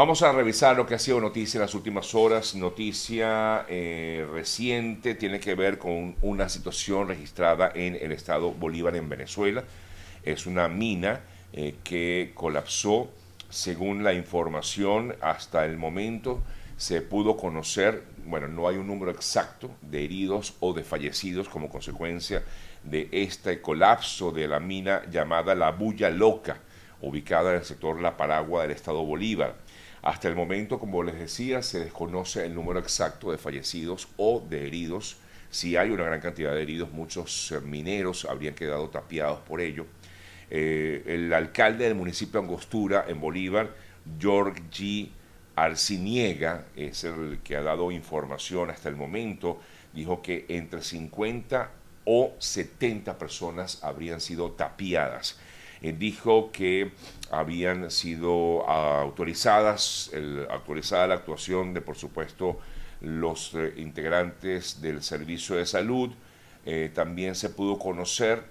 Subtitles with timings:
[0.00, 2.54] Vamos a revisar lo que ha sido noticia en las últimas horas.
[2.54, 9.10] Noticia eh, reciente tiene que ver con una situación registrada en el estado Bolívar en
[9.10, 9.62] Venezuela.
[10.22, 11.20] Es una mina
[11.52, 13.10] eh, que colapsó.
[13.50, 16.40] Según la información, hasta el momento
[16.78, 21.68] se pudo conocer, bueno, no hay un número exacto de heridos o de fallecidos como
[21.68, 22.42] consecuencia
[22.84, 26.56] de este colapso de la mina llamada La Bulla Loca,
[27.02, 29.68] ubicada en el sector La Paragua del estado Bolívar.
[30.02, 34.66] Hasta el momento, como les decía, se desconoce el número exacto de fallecidos o de
[34.66, 35.18] heridos.
[35.50, 39.86] Si hay una gran cantidad de heridos, muchos eh, mineros habrían quedado tapiados por ello.
[40.48, 43.74] Eh, el alcalde del municipio Angostura, en Bolívar,
[44.18, 45.10] George G.
[45.54, 49.60] Arciniega, es el que ha dado información hasta el momento,
[49.92, 51.70] dijo que entre 50
[52.06, 55.38] o 70 personas habrían sido tapiadas.
[55.82, 56.92] Eh, dijo que
[57.30, 60.10] habían sido autorizadas,
[60.50, 62.58] autorizada la actuación de, por supuesto,
[63.00, 66.10] los eh, integrantes del Servicio de Salud.
[66.66, 68.42] Eh, también se pudo conocer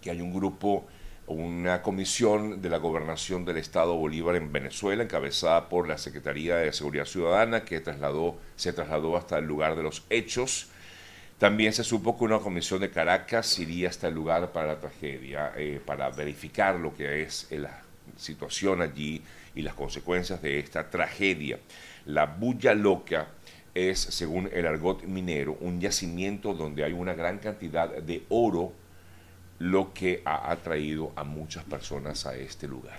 [0.00, 0.86] que hay un grupo,
[1.26, 6.72] una comisión de la gobernación del Estado Bolívar en Venezuela, encabezada por la Secretaría de
[6.72, 10.68] Seguridad Ciudadana, que trasladó, se trasladó hasta el lugar de los hechos
[11.38, 15.52] también se supo que una comisión de Caracas iría hasta el lugar para la tragedia,
[15.54, 17.82] eh, para verificar lo que es la
[18.16, 19.22] situación allí
[19.54, 21.58] y las consecuencias de esta tragedia.
[22.04, 23.28] La bulla loca
[23.74, 28.72] es, según el argot minero, un yacimiento donde hay una gran cantidad de oro,
[29.58, 32.98] lo que ha atraído a muchas personas a este lugar.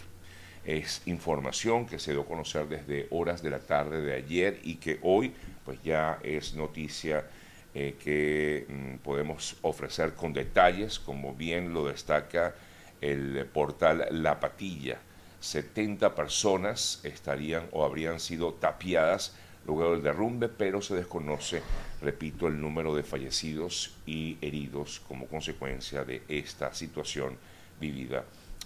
[0.66, 4.76] Es información que se dio a conocer desde horas de la tarde de ayer y
[4.76, 5.34] que hoy
[5.64, 7.26] pues ya es noticia
[7.74, 12.56] eh, que mm, podemos ofrecer con detalles, como bien lo destaca
[13.02, 15.00] el portal La Patilla.
[15.40, 21.62] 70 personas estarían o habrían sido tapiadas luego del derrumbe, pero se desconoce,
[22.02, 27.38] repito, el número de fallecidos y heridos como consecuencia de esta situación
[27.80, 28.24] vivida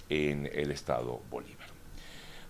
[0.09, 1.67] en el estado Bolívar.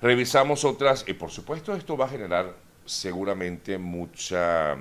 [0.02, 2.56] Revisamos otras, y por supuesto esto va a generar
[2.86, 4.75] seguramente mucha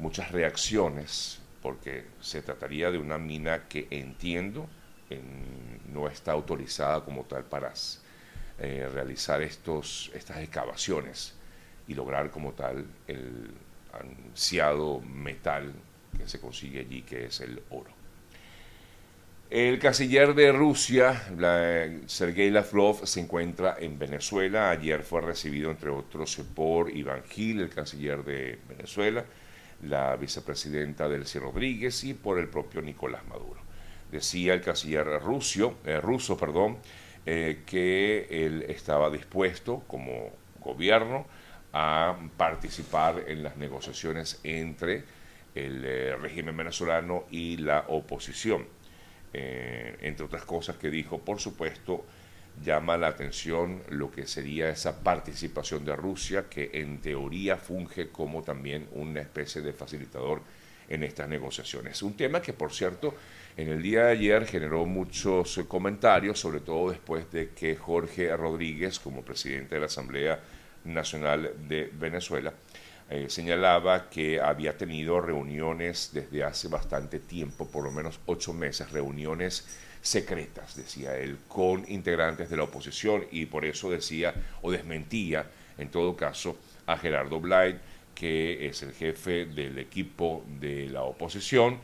[0.00, 4.66] muchas reacciones, porque se trataría de una mina que entiendo
[5.92, 7.72] no está autorizada como tal para
[8.58, 11.34] eh, realizar estos, estas excavaciones
[11.88, 13.50] y lograr como tal el
[13.92, 15.72] ansiado metal
[16.16, 17.90] que se consigue allí, que es el oro.
[19.50, 21.24] El canciller de Rusia,
[22.06, 24.70] Sergei Lavrov, se encuentra en Venezuela.
[24.70, 29.24] Ayer fue recibido, entre otros, por Iván Gil, el canciller de Venezuela
[29.82, 33.60] la vicepresidenta Delcy Rodríguez y por el propio Nicolás Maduro.
[34.10, 36.78] Decía el canciller ruso, eh, ruso perdón,
[37.26, 41.26] eh, que él estaba dispuesto como gobierno
[41.72, 45.04] a participar en las negociaciones entre
[45.54, 48.66] el eh, régimen venezolano y la oposición.
[49.32, 52.04] entre otras cosas que dijo, por supuesto,
[52.64, 58.42] llama la atención lo que sería esa participación de Rusia, que en teoría funge como
[58.42, 60.42] también una especie de facilitador
[60.90, 62.02] en estas negociaciones.
[62.02, 63.14] Un tema que, por cierto,
[63.56, 68.98] en el día de ayer generó muchos comentarios, sobre todo después de que Jorge Rodríguez,
[68.98, 70.40] como presidente de la Asamblea
[70.84, 72.52] Nacional de Venezuela,
[73.08, 78.92] eh, señalaba que había tenido reuniones desde hace bastante tiempo, por lo menos ocho meses,
[78.92, 79.66] reuniones
[80.00, 85.46] secretas, decía él, con integrantes de la oposición y por eso decía o desmentía,
[85.76, 87.76] en todo caso, a Gerardo Blight,
[88.20, 91.78] que es el jefe del equipo de la oposición,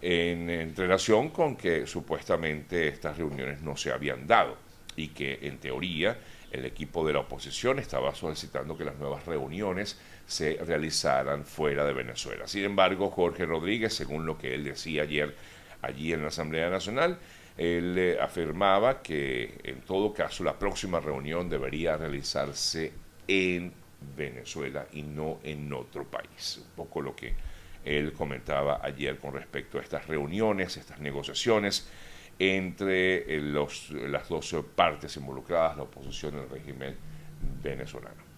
[0.00, 4.56] en, relación con que supuestamente estas reuniones no se habían dado
[4.94, 6.16] y que en teoría
[6.52, 9.98] el equipo de la oposición estaba solicitando que las nuevas reuniones
[10.28, 12.46] se realizaran fuera de Venezuela.
[12.46, 15.34] Sin embargo, Jorge Rodríguez, según lo que él decía ayer
[15.82, 17.18] allí en la Asamblea Nacional,
[17.58, 22.92] él afirmaba que en todo caso la próxima reunión debería realizarse
[23.26, 23.72] en
[24.16, 26.58] Venezuela y no en otro país.
[26.62, 27.34] Un poco lo que
[27.84, 31.88] él comentaba ayer con respecto a estas reuniones, estas negociaciones
[32.38, 33.40] entre eh,
[34.08, 36.96] las dos partes involucradas, la oposición y el régimen
[37.62, 38.30] venezolano.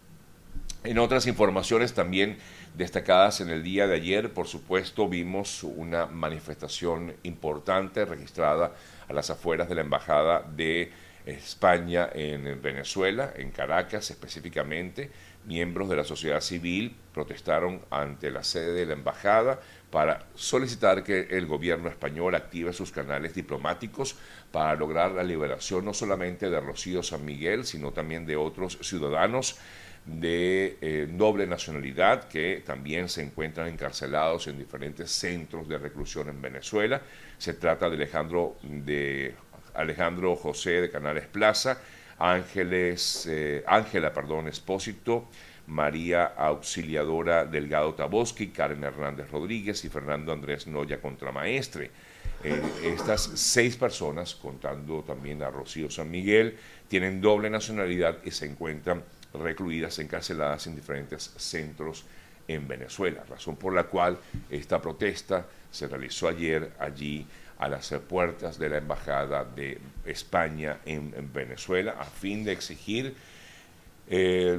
[0.85, 2.38] En otras informaciones también
[2.75, 8.75] destacadas en el día de ayer, por supuesto, vimos una manifestación importante registrada
[9.08, 10.91] a las afueras de la Embajada de
[11.27, 15.11] España en Venezuela, en Caracas específicamente.
[15.45, 19.61] Miembros de la sociedad civil protestaron ante la sede de la embajada
[19.91, 24.17] para solicitar que el gobierno español active sus canales diplomáticos
[24.53, 29.59] para lograr la liberación no solamente de Rocío San Miguel, sino también de otros ciudadanos
[30.05, 36.43] de eh, doble nacionalidad que también se encuentran encarcelados en diferentes centros de reclusión en
[36.43, 37.03] Venezuela.
[37.39, 39.35] Se trata de Alejandro, de
[39.75, 41.79] Alejandro José de Canales Plaza,
[42.19, 45.29] Ángeles, eh, Ángela perdón, Espósito,
[45.67, 51.91] María Auxiliadora Delgado Taboski, Karen Hernández Rodríguez y Fernando Andrés Noya Contramaestre.
[52.45, 56.57] Eh, estas seis personas, contando también a Rocío San Miguel,
[56.89, 59.03] tienen doble nacionalidad y se encuentran
[59.35, 62.05] recluidas, encarceladas en diferentes centros
[62.49, 64.19] en Venezuela, razón por la cual
[64.51, 67.27] esta protesta se realizó ayer allí
[67.62, 73.14] a las puertas de la Embajada de España en, Venezuela a fin de exigir
[74.09, 74.59] eh,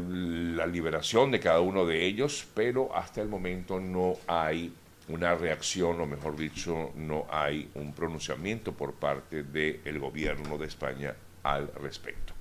[0.55, 4.73] la liberación de cada uno de ellos, pero hasta el momento no hay
[5.09, 11.13] una reacción, o mejor dicho, no hay un pronunciamiento por parte del gobierno de España
[11.43, 12.31] al respecto.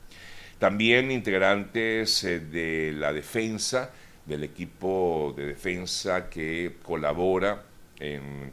[0.61, 3.91] También integrantes eh, de la defensa,
[4.25, 7.65] del equipo de defensa que colabora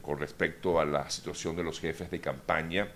[0.02, 2.88] con respecto a la situación de los jefes de campaña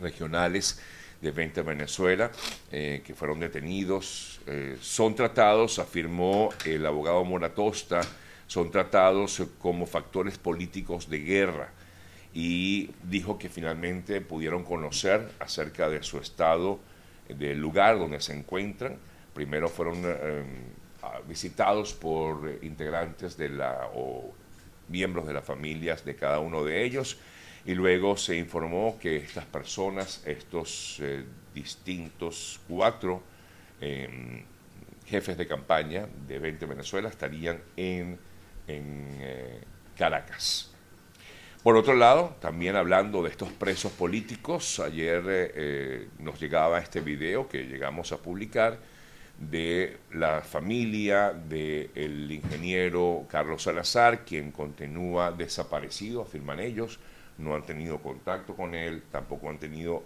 [0.00, 0.80] regionales
[1.20, 2.30] de 20 Venezuela,
[2.70, 8.00] eh, que fueron detenidos, eh, son tratados, afirmó el abogado Moratosta,
[8.46, 11.72] son tratados como factores políticos de guerra
[12.32, 16.78] y dijo que finalmente pudieron conocer acerca de su estado,
[17.28, 18.98] del lugar donde se encuentran.
[19.34, 20.44] Primero fueron eh,
[21.26, 24.32] visitados por integrantes de la o
[24.88, 27.18] miembros de las familias de cada uno de ellos
[27.64, 31.24] y luego se informó que estas personas, estos eh,
[31.54, 33.22] distintos cuatro
[33.80, 34.44] em,
[35.06, 38.18] jefes de campaña de 20 Venezuela estarían en
[38.66, 39.60] en eh,
[39.96, 40.70] Caracas.
[41.62, 47.48] Por otro lado, también hablando de estos presos políticos, ayer eh, nos llegaba este video
[47.48, 48.78] que llegamos a publicar
[49.38, 56.98] de la familia del ingeniero Carlos Salazar, quien continúa desaparecido, afirman ellos,
[57.38, 60.02] no han tenido contacto con él, tampoco han tenido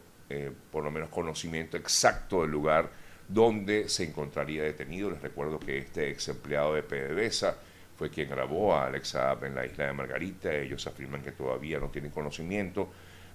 [0.70, 2.90] por lo menos conocimiento exacto del lugar
[3.28, 5.10] donde se encontraría detenido.
[5.10, 7.56] Les recuerdo que este ex empleado de PDVSA
[7.96, 10.52] fue quien grabó a Alexa en la isla de Margarita.
[10.52, 12.90] Ellos afirman que todavía no tienen conocimiento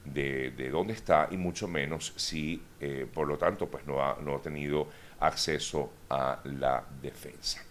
[0.05, 4.35] de, dónde está y mucho menos si, eh, por lo tanto, pues no ha, no
[4.35, 4.87] ha tenido
[5.19, 7.63] acceso a la defensa.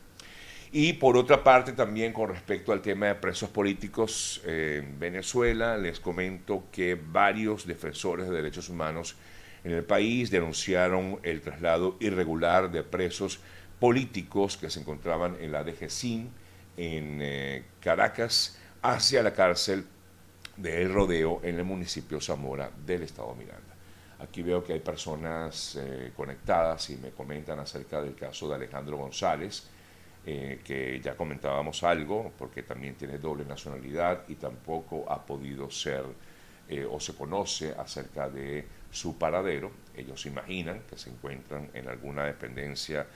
[0.73, 6.01] Y por otra parte, también con respecto al tema de presos políticos en Venezuela, les
[6.01, 9.17] comento que varios defensores de derechos humanos
[9.63, 13.39] en el país denunciaron el traslado irregular de presos
[13.79, 16.31] políticos que se encontraban en la DGCIN
[16.77, 19.87] en eh, Caracas hacia la cárcel
[20.57, 23.75] de El Rodeo en el municipio Zamora del estado Miranda.
[24.21, 28.97] Aquí veo que hay personas eh, conectadas y me comentan acerca del caso de Alejandro
[28.97, 29.69] González,
[30.25, 36.05] eh, que ya comentábamos algo, porque también tiene doble nacionalidad y tampoco ha podido ser
[36.91, 39.71] o se conoce acerca de su paradero.
[39.95, 43.07] Ellos imaginan que se encuentran en alguna dependencia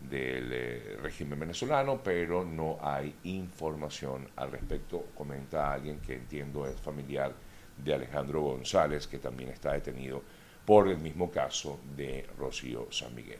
[0.00, 5.06] del eh, régimen venezolano, pero no hay información al respecto.
[5.14, 7.32] Comenta alguien que entiendo es familiar
[7.76, 10.22] de Alejandro González, que también está detenido
[10.64, 13.38] por el mismo caso de Rocío San Miguel.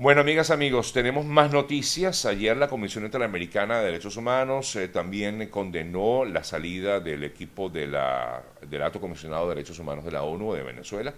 [0.00, 2.24] Bueno, amigas, amigos, tenemos más noticias.
[2.24, 7.88] Ayer la Comisión Interamericana de Derechos Humanos eh, también condenó la salida del equipo de
[7.88, 11.12] la, del Alto Comisionado de Derechos Humanos de la ONU de Venezuela.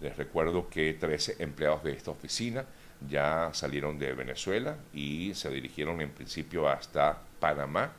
[0.00, 2.64] Les recuerdo que 13 empleados de esta oficina
[3.08, 7.92] ya salieron de Venezuela y se dirigieron en principio hasta Panamá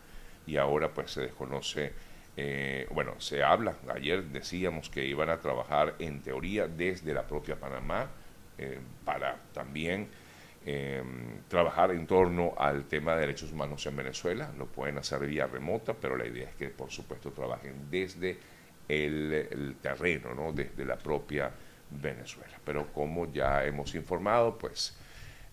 [0.46, 1.94] y ahora pues se desconoce,
[2.38, 7.56] eh, bueno, se habla, ayer decíamos que iban a trabajar en teoría desde la propia
[7.56, 8.10] Panamá
[8.58, 10.08] eh, para también
[10.66, 15.48] em, trabajar en torno al tema de derechos humanos en Venezuela, lo pueden hacer vía
[15.48, 18.38] remota, pero la idea es que por supuesto trabajen desde
[18.88, 20.52] el, el terreno, ¿no?
[20.54, 21.52] desde la propia
[21.92, 22.58] Venezuela.
[22.64, 24.96] Pero como ya hemos informado, pues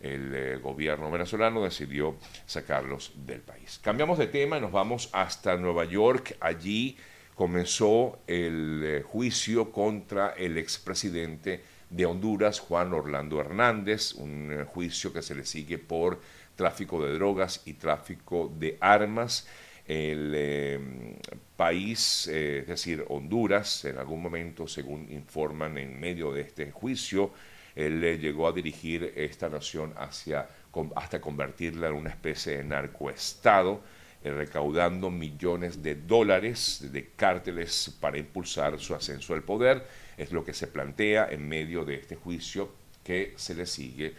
[0.01, 2.17] el eh, gobierno venezolano decidió
[2.47, 3.81] sacarlos del país.
[3.83, 6.37] Cambiamos de tema y nos vamos hasta Nueva York.
[6.41, 6.97] Allí
[7.35, 15.13] comenzó el eh, juicio contra el expresidente de Honduras, Juan Orlando Hernández, un eh, juicio
[15.13, 16.21] que se le sigue por
[16.55, 19.47] tráfico de drogas y tráfico de armas
[19.89, 21.17] el em,
[21.57, 27.33] país, eh, es decir, Honduras, en algún momento, según informan en medio de este juicio,
[27.75, 30.47] él llegó a dirigir esta nación hacia,
[30.95, 33.81] hasta convertirla en una especie de narcoestado,
[34.23, 39.87] eh, recaudando millones de dólares de cárteles para impulsar su ascenso al poder.
[40.17, 42.71] Es lo que se plantea en medio de este juicio
[43.05, 44.15] que se le sigue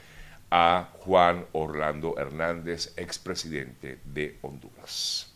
[0.49, 5.28] a Juan Orlando Hernández, expresidente de Honduras.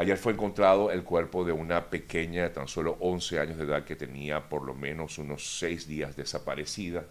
[0.00, 3.84] Ayer fue encontrado el cuerpo de una pequeña de tan solo 11 años de edad
[3.84, 7.04] que tenía por lo menos unos 6 días desaparecida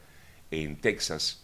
[0.50, 1.44] en Texas.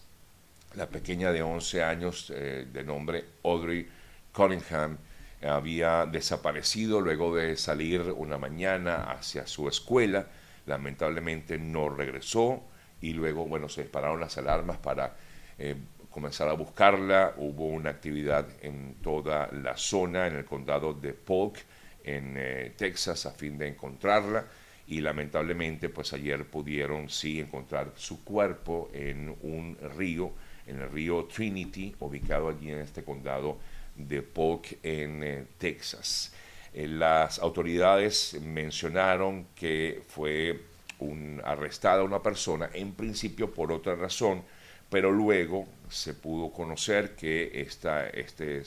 [0.74, 3.88] La pequeña de 11 años eh, de nombre Audrey
[4.32, 4.98] Cunningham
[5.40, 10.26] había desaparecido luego de salir una mañana hacia su escuela.
[10.66, 12.64] Lamentablemente no regresó
[13.00, 15.14] y luego, bueno, se dispararon las alarmas para
[15.58, 15.76] eh,
[16.16, 17.34] comenzar a buscarla.
[17.36, 21.58] Hubo una actividad en toda la zona, en el condado de Polk,
[22.02, 24.46] en eh, Texas, a fin de encontrarla.
[24.86, 30.32] Y lamentablemente, pues ayer pudieron sí encontrar su cuerpo en un río,
[30.66, 33.58] en el río Trinity, ubicado allí en este condado
[33.94, 36.32] de Polk, en eh, Texas.
[36.72, 40.62] las autoridades mencionaron que fue
[40.98, 44.44] un, arrestada una persona, en principio por otra razón,
[44.90, 48.62] pero luego se pudo conocer que esta, este,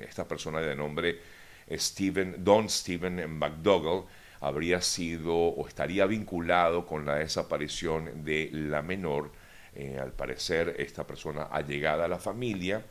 [0.00, 1.20] esta persona de nombre
[1.70, 4.04] Steven, Don Steven McDougall
[4.40, 9.32] habría sido o estaría vinculado con la desaparición de la menor.
[9.74, 12.82] Eh, al parecer, esta persona allegada a la familia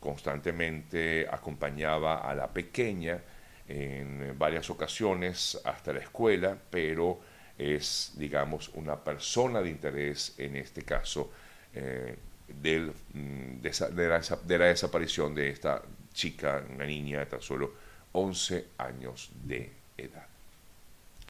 [0.00, 3.20] constantemente acompañaba a la pequeña
[3.68, 7.20] en varias ocasiones hasta la escuela, pero
[7.58, 11.30] es, digamos, una persona de interés en este caso
[11.76, 12.16] eh,
[12.48, 13.72] del, mm, de,
[14.08, 17.74] la, de, la, desaparición de esta chica, una niña de tan solo
[18.12, 20.26] 11 años de edad.